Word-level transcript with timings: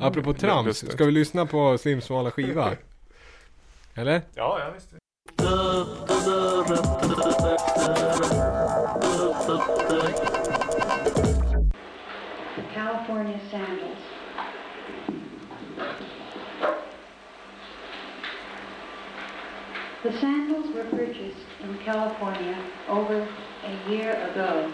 Apropå 0.00 0.32
trams, 0.32 0.92
ska 0.92 1.04
vi 1.04 1.12
lyssna 1.12 1.46
på 1.46 1.78
Slims 1.78 2.04
smala 2.04 2.30
skiva? 2.30 2.76
Eller? 3.94 4.22
Ja, 4.34 4.58
ja 4.58 4.70
visst. 4.74 4.90
the 12.56 12.62
California 12.74 13.40
sandals. 13.50 13.98
The 20.02 20.12
sandals 20.20 20.74
were 20.74 20.84
purchased 20.84 21.36
in 21.62 21.78
California 21.84 22.56
over 22.88 23.28
a 23.64 23.90
year 23.90 24.12
ago. 24.30 24.72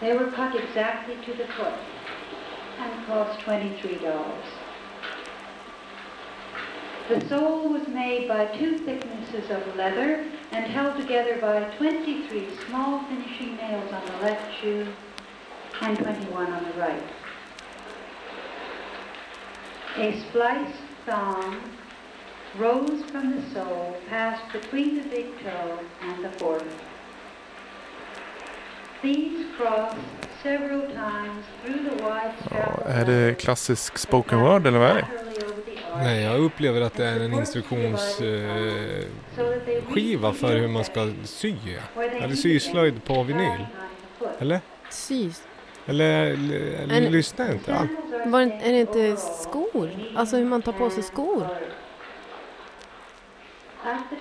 They 0.00 0.16
were 0.16 0.30
cut 0.30 0.54
exactly 0.54 1.16
to 1.26 1.34
the 1.34 1.46
foot 1.52 1.74
and 2.78 3.06
cost 3.06 3.40
$23. 3.40 4.34
The 7.08 7.26
sole 7.28 7.70
was 7.70 7.88
made 7.88 8.28
by 8.28 8.46
two 8.58 8.78
thicknesses 8.78 9.50
of 9.50 9.76
leather 9.76 10.26
and 10.52 10.66
held 10.66 11.00
together 11.00 11.38
by 11.40 11.64
23 11.76 12.48
small 12.66 13.02
finishing 13.04 13.56
nails 13.56 13.92
on 13.92 14.04
the 14.04 14.12
left 14.24 14.60
shoe 14.60 14.86
and 15.80 15.98
21 15.98 16.52
on 16.52 16.64
the 16.64 16.78
right. 16.78 17.02
A 19.96 20.20
spliced 20.28 20.82
thong 21.06 21.60
rose 22.58 23.02
from 23.10 23.34
the 23.34 23.50
sole, 23.54 23.96
passed 24.08 24.52
between 24.52 24.96
the 24.96 25.08
big 25.08 25.26
toe 25.40 25.78
and 26.02 26.24
the 26.24 26.30
forefoot. 26.38 26.97
Är 32.86 33.04
det 33.06 33.34
klassisk 33.40 33.98
spoken 33.98 34.40
word 34.40 34.66
eller 34.66 34.78
vad 34.78 34.88
är 34.90 34.94
det? 34.94 35.06
Nej, 35.96 36.22
jag 36.22 36.40
upplever 36.40 36.80
att 36.80 36.94
det 36.94 37.06
är 37.06 37.20
en 37.20 37.32
instruktionsskiva 37.32 38.52
eh, 38.96 39.04
skiva 39.92 40.32
för 40.32 40.56
hur 40.56 40.68
man 40.68 40.84
ska 40.84 41.10
sy. 41.24 41.54
Eller 41.96 42.34
syslöjd 42.34 43.04
på 43.04 43.22
vinyl. 43.22 43.66
Eller? 44.38 44.60
Sys. 44.90 45.42
Eller, 45.86 46.30
En- 46.90 47.12
lyssnar 47.12 47.46
jag 47.46 47.54
inte? 47.54 47.70
Ja. 47.70 47.86
Var, 48.26 48.40
det- 48.40 48.52
är 48.62 48.72
det 48.72 48.80
inte 48.80 49.16
skor? 49.16 49.90
Alltså 50.16 50.36
hur 50.36 50.44
man 50.44 50.62
tar 50.62 50.72
på 50.72 50.90
sig 50.90 51.02
skor? 51.02 51.46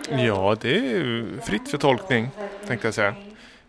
Ja, 0.09 0.55
det 0.61 0.77
är 0.77 0.81
ju 0.81 1.39
fritt 1.45 1.69
för 1.71 1.77
tolkning, 1.77 2.29
tänkte 2.67 2.87
jag 2.87 2.93
säga. 2.93 3.15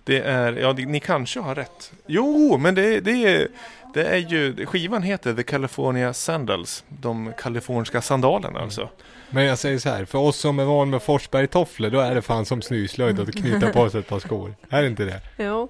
Det 0.08 0.20
är, 0.20 0.52
ja, 0.52 0.72
det- 0.72 0.86
ni 0.86 1.00
kanske 1.00 1.40
har 1.40 1.54
rätt. 1.54 1.92
Jo, 2.06 2.56
men 2.58 2.74
det, 2.74 3.00
det, 3.00 3.10
är, 3.26 3.48
det 3.94 4.04
är 4.04 4.16
ju, 4.16 4.66
skivan 4.66 5.02
heter 5.02 5.34
The 5.34 5.42
California 5.42 6.12
Sandals. 6.14 6.84
De 6.88 7.32
kaliforniska 7.38 8.02
sandalerna 8.02 8.60
alltså. 8.60 8.88
Men 9.30 9.44
jag 9.44 9.58
säger 9.58 9.78
så 9.78 9.88
här, 9.88 10.04
för 10.04 10.18
oss 10.18 10.36
som 10.36 10.58
är 10.58 10.64
van 10.64 10.90
med 10.90 11.02
Forsberg-tofflor, 11.02 11.90
då 11.90 12.00
är 12.00 12.14
det 12.14 12.22
fan 12.22 12.44
som 12.46 12.62
snyslöjd 12.62 13.20
att 13.20 13.32
knyta 13.34 13.72
på 13.72 13.90
sig 13.90 14.00
ett 14.00 14.08
par 14.08 14.18
skor. 14.18 14.54
Är 14.68 14.82
det 14.82 14.88
inte 14.88 15.04
det? 15.04 15.20
Ja. 15.44 15.68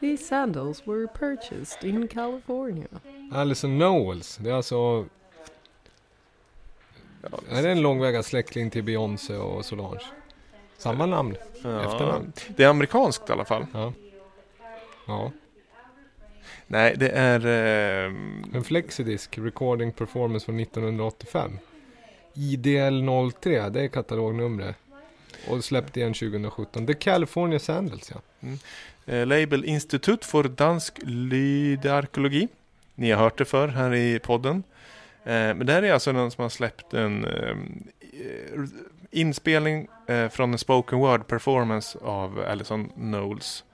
These 0.00 0.24
sandals 0.24 0.86
were 0.86 1.06
purchased 1.18 1.84
in 1.90 2.08
California. 2.08 2.86
Alison 3.32 3.78
Knowles, 3.78 4.36
det 4.36 4.50
är 4.50 4.54
alltså... 4.54 5.06
Är 7.50 7.62
det 7.62 7.70
en 7.70 7.80
långväga 7.82 8.22
släkting 8.22 8.70
till 8.70 8.82
Beyoncé 8.82 9.36
och 9.36 9.64
Solange? 9.64 10.00
Samma 10.78 11.06
namn? 11.06 11.36
Ja, 11.62 11.80
Efternamn? 11.84 12.32
det 12.56 12.64
är 12.64 12.68
amerikanskt 12.68 13.28
i 13.28 13.32
alla 13.32 13.44
fall. 13.44 13.66
Ja. 13.72 13.92
Ja. 15.06 15.32
Nej, 16.66 16.94
det 16.96 17.08
är... 17.08 17.46
ehm, 17.46 18.44
En 18.54 18.64
Flexidisk 18.64 19.38
Recording 19.38 19.92
Performance 19.92 20.44
från 20.46 20.60
1985. 20.60 21.58
IDL 22.34 23.08
03, 23.40 23.68
det 23.68 23.80
är 23.82 23.88
katalognumret. 23.88 24.76
Och 25.48 25.64
släppt 25.64 25.96
igen 25.96 26.14
2017. 26.14 26.86
The 26.86 26.94
California 26.94 27.58
Sandals 27.58 28.12
ja. 28.14 28.48
Eh, 29.06 29.26
label 29.26 29.64
Institut 29.64 30.24
för 30.24 30.44
dansk 30.44 30.98
lydarkologi. 31.02 32.48
Ni 32.94 33.10
har 33.10 33.22
hört 33.22 33.38
det 33.38 33.44
för 33.44 33.68
här 33.68 33.94
i 33.94 34.18
podden. 34.18 34.62
Eh, 35.24 35.32
men 35.32 35.66
det 35.66 35.72
här 35.72 35.82
är 35.82 35.92
alltså 35.92 36.12
någon 36.12 36.30
som 36.30 36.42
har 36.42 36.48
släppt 36.48 36.94
en 36.94 37.24
eh, 37.24 37.56
inspelning 39.14 39.88
eh, 40.06 40.28
från 40.28 40.52
en 40.52 40.58
spoken 40.58 40.98
word 40.98 41.26
performance 41.26 41.98
av 42.02 42.40
Alison 42.48 42.88
Knowles. 42.88 43.64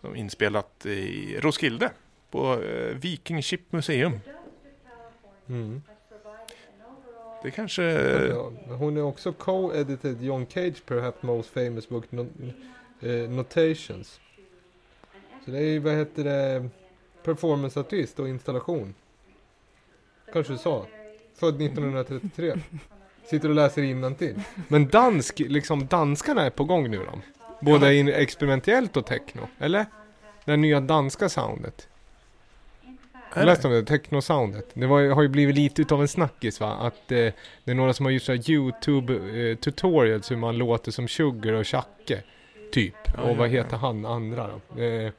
Som 0.00 0.16
inspelat 0.16 0.86
i 0.86 1.36
Roskilde 1.40 1.90
på 2.30 2.62
eh, 2.62 2.96
Viking 2.96 3.42
Ship 3.42 3.72
Museum. 3.72 4.20
Mm. 5.48 5.82
Det 7.42 7.50
kanske... 7.50 7.82
Ja, 7.82 8.52
hon 8.66 8.96
är 8.96 9.02
också 9.02 9.32
co-edited 9.32 10.22
John 10.22 10.46
Cage 10.46 10.84
perhaps 10.86 11.22
most 11.22 11.50
famous 11.50 11.88
book 11.88 12.04
no- 12.10 12.52
eh, 13.00 13.30
Notations. 13.30 14.20
Så 15.44 15.50
det 15.50 15.58
är 15.58 15.62
ju, 15.62 15.78
vad 15.78 15.94
heter 15.94 16.24
det, 16.24 16.68
performanceartist 17.22 18.18
och 18.18 18.28
installation. 18.28 18.94
Kanske 20.32 20.52
du 20.52 20.58
sa. 20.58 20.86
Född 21.34 21.54
1933. 21.62 22.60
Sitter 23.30 23.48
och 23.48 23.54
läser 23.54 23.82
till. 24.14 24.34
Men 24.68 24.88
dansk, 24.88 25.38
liksom 25.38 25.86
danskarna 25.86 26.42
är 26.42 26.50
på 26.50 26.64
gång 26.64 26.90
nu 26.90 26.98
då. 26.98 27.20
Både 27.60 27.94
in 27.94 28.08
experimentellt 28.08 28.96
och 28.96 29.06
techno, 29.06 29.48
eller? 29.58 29.86
Det 30.44 30.56
nya 30.56 30.80
danska 30.80 31.28
soundet. 31.28 31.88
Jag 33.34 33.46
läste 33.46 33.68
om 33.68 33.72
det, 33.72 33.82
techno-soundet. 33.82 34.70
Det 34.74 34.86
var, 34.86 35.08
har 35.10 35.22
ju 35.22 35.28
blivit 35.28 35.56
lite 35.56 35.82
utav 35.82 36.00
en 36.00 36.08
snackis 36.08 36.60
va? 36.60 36.76
Att 36.80 37.12
eh, 37.12 37.32
det 37.64 37.70
är 37.70 37.74
några 37.74 37.92
som 37.92 38.06
har 38.06 38.10
gjort 38.10 38.22
så 38.22 38.32
här 38.32 38.50
YouTube 38.50 39.14
eh, 39.14 39.56
hur 40.30 40.36
man 40.36 40.58
låter 40.58 40.92
som 40.92 41.08
Sugar 41.08 41.52
och 41.52 41.66
Chacke. 41.66 42.22
Typ. 42.72 42.94
Ja, 43.16 43.22
och 43.22 43.36
vad 43.36 43.48
heter 43.48 43.76
han 43.76 44.06
andra 44.06 44.48
då? 44.48 44.82
Eh, 44.82 45.12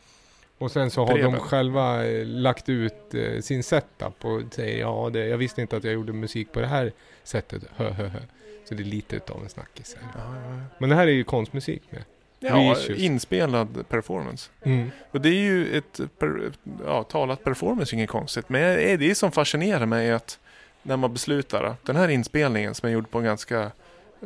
och 0.59 0.71
sen 0.71 0.91
så 0.91 1.05
har 1.05 1.17
de 1.17 1.23
Preben. 1.23 1.39
själva 1.39 2.07
eh, 2.07 2.25
lagt 2.25 2.69
ut 2.69 3.13
eh, 3.13 3.41
sin 3.41 3.63
setup 3.63 4.25
och 4.25 4.41
säger 4.51 4.79
ja, 4.79 5.09
det, 5.13 5.27
jag 5.27 5.37
visste 5.37 5.61
inte 5.61 5.77
att 5.77 5.83
jag 5.83 5.93
gjorde 5.93 6.13
musik 6.13 6.51
på 6.51 6.59
det 6.59 6.67
här 6.67 6.91
sättet. 7.23 7.63
Hö, 7.75 7.89
hö, 7.89 8.07
hö. 8.07 8.19
Så 8.65 8.75
det 8.75 8.83
är 8.83 8.85
lite 8.85 9.15
utav 9.15 9.43
en 9.43 9.49
snackis. 9.49 9.97
Ja, 10.01 10.07
ja, 10.15 10.49
ja. 10.49 10.61
Men 10.77 10.89
det 10.89 10.95
här 10.95 11.07
är 11.07 11.11
ju 11.11 11.23
konstmusik 11.23 11.81
med. 11.89 12.03
Ja, 12.39 12.55
Reissues. 12.55 12.99
inspelad 12.99 13.89
performance. 13.89 14.49
Mm. 14.63 14.91
Och 15.11 15.21
det 15.21 15.29
är 15.29 15.41
ju 15.41 15.77
ett 15.77 15.99
per, 16.19 16.51
ja, 16.85 17.03
talat 17.03 17.43
performance, 17.43 17.95
inget 17.95 18.09
konstigt. 18.09 18.49
Men 18.49 18.61
det 18.99 19.11
är 19.11 19.13
som 19.13 19.31
fascinerar 19.31 19.85
mig 19.85 20.09
är 20.09 20.13
att 20.13 20.39
när 20.83 20.97
man 20.97 21.13
beslutar 21.13 21.63
att 21.63 21.85
den 21.85 21.95
här 21.95 22.07
inspelningen 22.09 22.75
som 22.75 22.89
är 22.89 22.93
gjord 22.93 23.09
på 23.09 23.17
en 23.17 23.23
ganska 23.23 23.71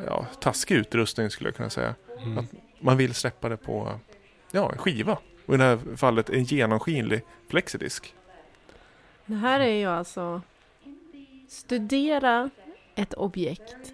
ja, 0.08 0.26
taskig 0.40 0.76
utrustning 0.76 1.30
skulle 1.30 1.48
jag 1.48 1.56
kunna 1.56 1.70
säga. 1.70 1.96
Mm. 2.24 2.38
Att 2.38 2.46
man 2.80 2.98
vill 2.98 3.14
släppa 3.14 3.50
det 3.50 3.58
på 3.58 4.00
ja, 4.52 4.72
en 4.72 4.78
skiva. 4.78 5.18
Och 5.46 5.54
i 5.54 5.58
det 5.58 5.64
här 5.64 5.96
fallet 5.96 6.30
en 6.30 6.44
genomskinlig 6.44 7.22
flexidisk. 7.48 8.16
Det 9.26 9.36
här 9.36 9.60
är 9.60 9.76
ju 9.76 9.86
alltså 9.86 10.42
studera 11.48 12.50
ett 12.96 13.14
objekt 13.14 13.94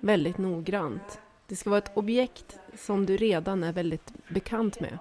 väldigt 0.00 0.38
noggrant. 0.38 1.20
Det 1.46 1.56
ska 1.56 1.70
vara 1.70 1.78
ett 1.78 1.96
objekt 1.96 2.58
som 2.76 3.06
du 3.06 3.16
redan 3.16 3.64
är 3.64 3.72
väldigt 3.72 4.12
bekant 4.28 4.80
med. 4.80 4.98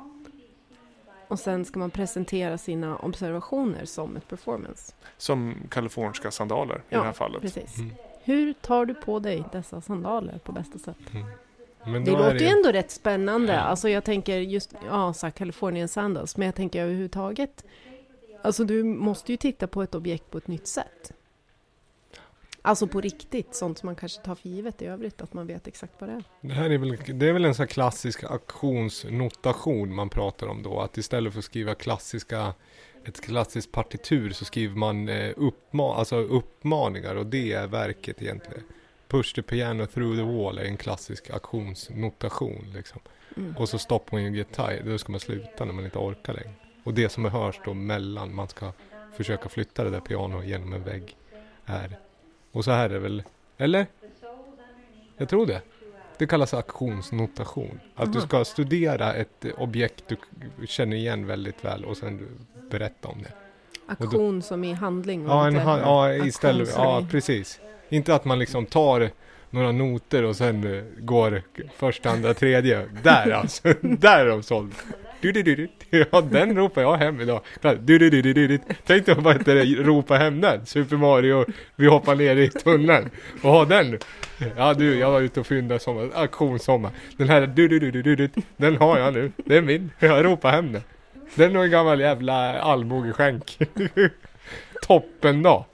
Och 1.28 1.40
sen 1.40 1.66
ska 1.66 1.80
man 1.80 1.91
presentera 1.91 2.58
sina 2.58 2.97
observationer 2.97 3.86
som 3.86 4.16
ett 4.18 4.28
performance. 4.28 4.94
Som 5.18 5.56
kaliforniska 5.70 6.31
sandaler 6.31 6.75
i 6.75 6.81
Ja, 6.90 6.97
det 7.00 7.06
här 7.06 7.14
fallet. 7.14 7.41
Precis. 7.41 7.78
Mm. 7.78 7.94
Hur 8.24 8.53
tar 8.53 8.86
du 8.86 8.94
på 8.94 9.20
dig 9.20 9.44
dessa 9.52 9.81
sandaler 9.81 10.38
på 10.38 10.52
bästa 10.52 10.80
sätt? 10.80 10.97
Men 11.86 12.06
Det 12.06 12.12
låter 12.12 12.40
ju 12.40 12.47
ändå 12.47 12.72
rätt 12.72 12.92
spännande. 12.92 13.59
Alltså 13.59 13.90
jag 13.90 14.03
tänker 14.03 14.38
just, 14.38 14.74
ja, 14.86 15.14
så 15.14 15.25
här 15.25 15.31
Californian 15.31 15.88
Sandals, 15.88 16.38
men 16.38 16.46
jag 16.46 16.56
tänker 16.56 16.84
överhuvudtaget. 16.84 17.64
Alltså 18.42 18.64
du 18.64 18.84
måste 18.84 19.31
ju 19.31 19.38
titta 19.38 19.68
på 19.68 19.84
ett 19.84 19.96
objekt 19.96 20.32
på 20.32 20.38
ett 20.38 20.47
nytt 20.47 20.67
sätt. 20.67 21.11
Alltså 22.61 22.88
på 22.88 23.02
riktigt, 23.02 23.55
sånt 23.55 23.78
som 23.78 23.88
man 23.88 23.96
kanske 23.96 24.22
tar 24.22 24.35
för 24.35 24.50
givet 24.50 24.82
i 24.82 24.85
övrigt, 24.85 25.22
att 25.22 25.34
man 25.34 25.47
vet 25.47 25.67
exakt 25.67 25.94
vad 26.00 26.09
det 26.09 26.14
är. 26.14 26.23
Det 26.41 26.53
här 26.53 26.70
är 26.70 26.78
väl, 26.78 26.97
det 27.20 27.29
är 27.29 27.34
väl 27.34 27.46
en 27.46 27.55
sån 27.55 27.64
här 27.64 27.67
klassisk 27.67 28.23
auktionsnotation 28.23 29.96
man 29.96 30.09
pratar 30.09 30.47
om 30.47 30.64
då. 30.64 30.79
Att 30.79 30.97
istället 30.97 31.34
för 31.34 31.40
att 31.40 31.46
skriva 31.46 31.76
klassiska, 31.76 32.53
ett 33.05 33.22
klassiskt 33.22 33.72
partitur 33.72 34.32
så 34.32 34.46
skriver 34.46 34.76
man 34.76 35.09
eh, 35.09 35.34
uppma, 35.38 35.96
alltså 35.96 36.16
uppmaningar 36.16 37.16
och 37.16 37.26
det 37.26 37.53
är 37.53 37.67
verket 37.67 38.22
egentligen. 38.22 38.64
Push 39.11 39.34
the 39.35 39.41
piano 39.41 39.85
through 39.85 40.16
the 40.17 40.23
wall 40.23 40.58
är 40.58 40.63
en 40.66 40.78
klassisk 40.78 41.29
auktionsnotation 41.29 42.66
liksom. 42.73 42.99
Mm. 43.37 43.58
Och 43.58 43.69
så 43.69 43.79
stop 43.79 43.99
when 44.11 44.22
you 44.22 44.35
get 44.35 44.52
tired, 44.52 44.85
då 44.85 44.97
ska 44.97 45.11
man 45.11 45.19
sluta 45.19 45.66
när 45.66 45.73
man 45.73 45.85
inte 45.85 45.97
orkar 45.97 46.34
längre. 46.34 46.52
Och 46.84 46.93
det 46.93 47.09
som 47.09 47.25
hörs 47.25 47.59
då 47.66 47.73
mellan, 47.73 48.35
man 48.35 48.47
ska 48.47 48.72
försöka 49.13 49.49
flytta 49.49 49.84
det 49.84 49.90
där 49.90 49.99
pianot 49.99 50.46
genom 50.46 50.73
en 50.73 50.84
vägg, 50.84 51.16
är. 51.66 51.97
Och 52.52 52.66
så 52.66 52.72
här 52.72 52.85
är 52.85 52.90
det 52.90 52.99
väl, 52.99 53.23
eller? 53.58 53.87
Jag 55.17 55.29
tror 55.29 55.46
det. 55.46 55.61
Det 56.17 56.28
kallas 56.28 56.53
auktionsnotation. 56.53 57.79
Att 57.96 58.14
du 58.14 58.19
Aha. 58.19 58.28
ska 58.28 58.46
studera 58.46 59.14
ett 59.14 59.46
objekt 59.57 60.03
du 60.07 60.17
känner 60.67 60.97
igen 60.97 61.25
väldigt 61.28 61.66
väl 61.66 61.85
och 61.85 61.97
sen 61.97 62.28
berätta 62.69 63.07
om 63.07 63.23
det. 63.23 63.31
Aktion 63.85 64.41
som 64.41 64.64
i 64.64 64.73
handling. 64.73 65.25
Ja, 65.25 65.47
en, 65.47 65.55
ha- 65.55 65.79
ja 65.79 66.14
istället. 66.14 66.73
Ja, 66.75 67.07
precis. 67.11 67.59
Inte 67.91 68.16
att 68.16 68.26
man 68.26 68.40
liksom 68.40 68.66
tar 68.66 69.09
några 69.49 69.72
noter 69.72 70.23
och 70.23 70.35
sen 70.35 70.76
eh, 70.76 70.84
går 70.97 71.41
första, 71.78 72.09
andra, 72.09 72.34
tredje. 72.34 72.85
Där 73.03 73.32
alltså. 73.32 73.73
Där 73.82 74.26
är 74.26 74.29
de 74.29 74.43
såld. 74.43 74.72
Du, 75.22 75.32
du, 75.32 75.43
du, 75.43 75.55
du. 75.55 75.70
Ja, 76.11 76.22
den 76.22 76.55
ropar 76.55 76.82
jag 76.82 76.97
hem 76.97 77.22
idag. 77.22 77.41
Du, 77.61 77.97
du, 77.97 78.09
du, 78.09 78.22
du, 78.22 78.34
du, 78.34 78.47
du. 78.47 78.59
Tänk 78.85 79.05
dig 79.05 79.16
vad 79.17 79.38
heter 79.38 79.84
ropa 79.84 80.16
hem 80.16 80.41
den. 80.41 80.66
Super 80.66 80.97
Mario, 80.97 81.46
vi 81.76 81.88
hoppar 81.88 82.16
ner 82.16 82.35
i 82.35 82.49
tunneln. 82.49 83.09
Och 83.41 83.52
ha 83.52 83.66
den. 83.66 83.99
Ja 84.58 84.73
du, 84.73 84.99
jag 84.99 85.11
var 85.11 85.22
ute 85.22 85.40
och 85.40 85.47
fyndade 85.47 85.79
sommar, 85.79 86.09
auktionssommar. 86.14 86.91
Den 87.17 87.29
här 87.29 87.47
du, 87.47 87.67
du, 87.67 87.79
du, 87.79 87.91
du, 87.91 88.02
du, 88.02 88.16
du, 88.16 88.29
den 88.58 88.78
har 88.78 88.99
jag 88.99 89.14
nu. 89.14 89.32
Det 89.46 89.58
är 89.58 89.61
min. 89.61 89.91
Jag 89.99 90.26
ropar 90.26 90.52
hem 90.52 90.72
den. 90.72 90.82
Den 91.35 91.55
är 91.55 91.64
en 91.64 91.72
gammal 91.72 91.99
jävla 91.99 92.59
allmogeskänk. 92.59 93.59
Toppen 94.88 95.43
då. 95.43 95.66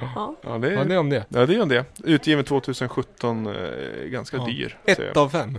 Ja. 0.00 0.34
Ja, 0.42 0.58
det 0.58 0.72
Ja, 0.72 0.84
det 0.84 0.92
är, 0.92 0.96
är 0.96 0.98
om 0.98 1.10
det. 1.10 1.24
ja, 1.28 1.46
det 1.46 1.54
är 1.54 1.66
det. 1.66 1.84
Utgiven 2.04 2.44
2017, 2.44 3.46
eh, 3.46 4.04
ganska 4.04 4.36
Ja. 4.36 4.46
dyr. 4.46 4.78
Ett 4.84 4.98
jag. 4.98 5.18
av 5.18 5.28
fem. 5.28 5.58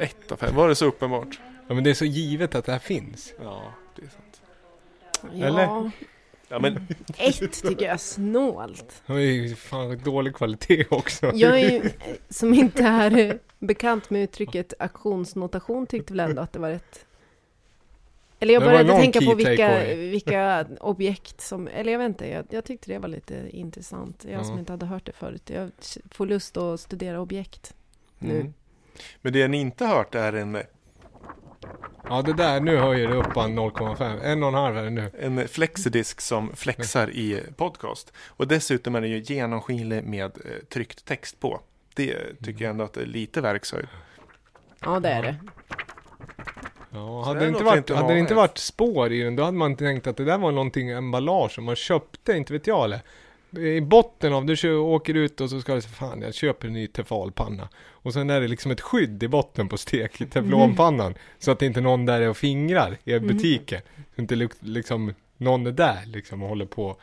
Ett 0.00 0.32
av 0.32 0.36
fem. 0.36 0.54
Var 0.54 0.68
det 0.68 0.74
så 0.74 0.86
uppenbart? 0.86 1.40
Ja 1.68 1.74
men 1.74 1.84
det 1.84 1.90
är 1.90 1.94
så 1.94 2.04
givet 2.04 2.54
att 2.54 2.64
det 2.64 2.72
här 2.72 2.78
finns. 2.78 3.34
Ja, 3.42 3.62
det 3.96 4.02
är 4.02 4.08
sant. 4.08 4.42
Ja, 5.32 5.46
Eller? 5.46 5.90
Ja, 6.48 6.58
men 6.58 6.76
ett 7.18 7.62
tycker 7.62 7.84
jag 7.84 7.94
är 7.94 7.96
snålt. 7.96 9.02
Det 9.06 9.12
är 9.12 9.18
ju 9.18 9.54
fan 9.56 9.98
dålig 10.04 10.34
kvalitet 10.36 10.84
också. 10.90 11.30
Jag 11.34 11.60
är 11.60 11.70
ju, 11.70 11.90
som 12.28 12.54
inte 12.54 12.82
är 12.84 13.38
bekant 13.58 14.10
med 14.10 14.22
uttrycket 14.22 14.74
auktionsnotation 14.78 15.86
tyckte 15.86 16.12
väl 16.12 16.20
ändå 16.30 16.42
att 16.42 16.52
det 16.52 16.58
var 16.58 16.68
rätt. 16.70 17.06
Eller 18.44 18.54
jag 18.54 18.62
började 18.62 18.92
tänka 18.92 19.20
på 19.20 19.34
vilka, 19.34 19.84
vilka 19.94 20.66
objekt 20.80 21.40
som, 21.40 21.68
eller 21.68 21.92
jag 21.92 21.98
vet 21.98 22.08
inte, 22.08 22.28
jag, 22.28 22.46
jag 22.50 22.64
tyckte 22.64 22.92
det 22.92 22.98
var 22.98 23.08
lite 23.08 23.34
intressant. 23.50 24.24
Jag 24.30 24.46
som 24.46 24.54
Ja. 24.54 24.58
inte 24.60 24.72
hade 24.72 24.86
hört 24.86 25.06
det 25.06 25.12
förut. 25.12 25.50
Jag 25.50 25.70
får 26.10 26.26
lust 26.26 26.56
att 26.56 26.80
studera 26.80 27.20
objekt 27.20 27.74
nu. 28.18 28.40
Mm. 28.40 28.54
Men 29.22 29.32
det 29.32 29.48
ni 29.48 29.60
inte 29.60 29.86
hört 29.86 30.14
är 30.14 30.32
en, 30.32 30.58
Ja 32.08 32.22
det 32.22 32.32
där, 32.32 32.60
nu 32.60 32.76
höjer 32.76 33.08
det 33.08 33.14
upp 33.14 33.36
en 33.36 33.58
0,5. 33.58 34.20
En 34.22 34.42
och 34.42 34.48
en 34.48 34.54
halv 34.54 34.76
är 34.76 34.84
det 34.84 34.90
nu. 34.90 35.10
en 35.20 35.48
flexidisk 35.48 36.20
som 36.20 36.56
flexar 36.56 37.10
i 37.10 37.42
podcast. 37.56 38.12
Och 38.26 38.48
dessutom 38.48 38.94
är 38.94 39.00
den 39.00 39.10
ju 39.10 39.18
genomskinlig 39.20 40.04
med 40.04 40.24
eh, 40.24 40.64
tryckt 40.68 41.04
text 41.04 41.40
på. 41.40 41.60
Det 41.94 42.16
tycker 42.44 42.64
jag 42.64 42.70
ändå 42.70 42.84
att 42.84 42.92
det 42.92 43.00
är 43.02 43.06
lite 43.06 43.40
verkshöjd. 43.40 43.86
Ja, 44.80 45.00
det 45.00 45.08
är 45.08 45.22
det. 45.22 45.36
Ja, 46.94 47.22
hade 47.22 47.40
det 47.40 47.48
inte 47.48 47.64
varit, 47.64 47.78
inte 47.78 47.94
hade 47.94 48.12
det 48.14 48.18
inte 48.18 48.34
varit 48.34 48.58
spår 48.58 49.12
i 49.12 49.22
den, 49.22 49.36
då 49.36 49.42
hade 49.42 49.56
man 49.56 49.76
tänkt 49.76 50.06
att 50.06 50.16
det 50.16 50.24
där 50.24 50.38
var 50.38 50.52
någonting 50.52 50.90
emballage 50.90 51.52
som 51.52 51.64
man 51.64 51.76
köpte, 51.76 52.32
inte 52.32 52.52
vet 52.52 52.66
jag 52.66 52.84
eller. 52.84 53.00
I 53.58 53.80
botten 53.80 54.32
av, 54.32 54.46
du 54.46 54.56
kör, 54.56 54.76
åker 54.78 55.14
ut 55.14 55.40
och 55.40 55.50
så 55.50 55.60
ska 55.60 55.74
du 55.74 55.80
säga 55.80 55.92
fan 55.92 56.22
jag 56.22 56.34
köper 56.34 56.66
en 56.66 56.72
ny 56.72 56.86
tefalpanna. 56.86 57.68
Och 57.76 58.12
sen 58.12 58.30
är 58.30 58.40
det 58.40 58.48
liksom 58.48 58.70
ett 58.70 58.80
skydd 58.80 59.22
i 59.22 59.28
botten 59.28 59.68
på 59.68 59.76
stek 59.76 60.20
i 60.20 60.26
teflonpannan. 60.26 61.14
Så 61.38 61.50
att 61.50 61.62
inte 61.62 61.80
någon 61.80 62.06
där 62.06 62.20
är 62.20 62.28
och 62.28 62.36
fingrar 62.36 62.98
i 63.04 63.18
butiken. 63.18 63.80
Så 64.14 64.20
inte 64.20 64.48
liksom 64.60 65.14
någon 65.36 65.66
är 65.66 65.72
där 65.72 66.06
liksom 66.06 66.42
och 66.42 66.48
håller 66.48 66.66
på. 66.66 66.96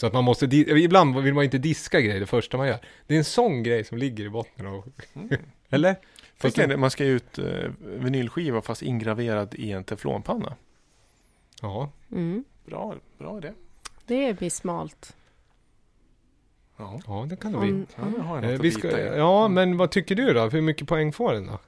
Så 0.00 0.06
att 0.06 0.12
man 0.12 0.24
måste, 0.24 0.46
ibland 0.46 1.20
vill 1.20 1.34
man 1.34 1.44
inte 1.44 1.58
diska 1.58 2.00
grejer 2.00 2.20
det 2.20 2.26
första 2.26 2.56
man 2.56 2.68
gör. 2.68 2.78
Det 3.06 3.14
är 3.14 3.18
en 3.18 3.24
sån 3.24 3.62
grej 3.62 3.84
som 3.84 3.98
ligger 3.98 4.24
i 4.24 4.28
botten 4.28 4.66
av, 4.66 4.84
eller? 5.70 5.96
Fast 6.42 6.56
det, 6.56 6.76
man 6.76 6.90
ska 6.90 7.04
ju 7.04 7.10
ut 7.10 7.38
eh, 7.38 7.70
vinylskiva 7.80 8.62
fast 8.62 8.82
ingraverad 8.82 9.54
i 9.54 9.72
en 9.72 9.84
teflonpanna. 9.84 10.56
Ja, 11.62 11.90
Mm. 12.12 12.44
Bra, 12.64 12.94
bra 13.18 13.38
idé. 13.38 13.52
Det 14.06 14.28
är 14.28 14.32
visst 14.32 14.56
smalt. 14.56 15.16
Ja, 16.76 17.00
ja 17.06 17.26
det 17.28 17.36
kan 17.36 17.52
det 17.52 17.58
bli. 17.58 17.70
Om, 17.70 17.86
ja 18.18 18.42
Eh, 18.42 18.60
vi 18.60 18.70
ska, 18.70 19.00
ja, 19.16 19.48
men 19.48 19.76
vad 19.76 19.90
tycker 19.90 20.14
du 20.14 20.32
då? 20.32 20.48
Hur 20.48 20.60
mycket 20.60 20.88
poäng 20.88 21.12
får 21.12 21.32
den 21.32 21.46
då? 21.46 21.58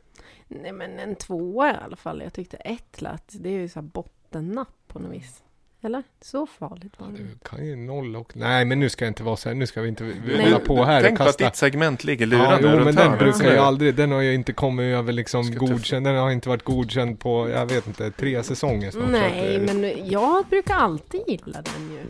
nej 0.49 0.73
men 0.73 0.99
en 0.99 1.15
tvåa 1.15 1.71
i 1.71 1.76
alla 1.85 1.97
fall. 1.97 2.23
Jag 2.23 2.32
tyckte 2.32 2.56
ett 2.56 3.03
lät, 3.03 3.32
det 3.41 3.49
är 3.49 3.59
ju 3.59 3.69
så 3.69 3.81
här 3.81 3.87
bottennapp 3.87 4.75
på 4.87 4.99
något 4.99 5.12
vis. 5.12 5.43
Eller? 5.84 6.02
Så 6.20 6.46
farligt 6.46 6.92
var 6.98 7.06
det 7.08 7.16
Du 7.16 7.22
inte. 7.22 7.48
kan 7.48 7.66
ju 7.66 7.76
noll 7.76 8.16
och... 8.16 8.32
Nej, 8.36 8.64
men 8.64 8.81
nu 8.81 8.88
ska 8.88 9.04
jag 9.04 9.10
inte 9.10 9.22
vara 9.22 9.36
så 9.36 9.48
här. 9.48 9.56
Nu 9.56 9.66
ska 9.66 9.81
vi 9.81 9.88
inte 9.88 10.04
hålla 10.44 10.58
på 10.58 10.84
här 10.84 11.02
Tänk 11.02 11.12
och 11.12 11.19
på 11.19 11.22
att 11.22 11.28
kasta... 11.28 11.44
ditt 11.44 11.56
segment 11.56 12.04
ligger 12.04 12.26
Ja, 12.26 12.31
lurande 12.38 12.69
jo, 12.69 12.69
runt 12.69 12.84
men 12.84 12.94
den 12.94 13.19
brukar 13.19 13.52
ju 13.52 13.58
aldrig... 13.58 13.94
Den 13.94 14.12
har 14.12 14.20
ju 14.20 14.34
inte 14.34 14.52
kommit 14.52 14.84
över 14.84 15.12
liksom 15.12 15.54
godkänd. 15.54 16.06
Den 16.06 16.16
har 16.16 16.31
inte 16.31 16.48
varit 16.48 16.62
godkänd 16.64 17.20
på, 17.20 17.50
jag 17.50 17.66
vet 17.66 17.86
inte, 17.86 18.10
tre 18.10 18.42
säsonger 18.42 18.90
snart. 18.90 19.10
Nej, 19.10 19.56
att, 19.56 19.62
men 19.62 20.08
jag 20.10 20.44
brukar 20.46 20.75
alltid 20.75 21.20
gilla 21.26 21.62
den 21.62 21.90
ju. 21.92 22.00